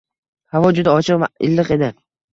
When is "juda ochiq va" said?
0.79-1.31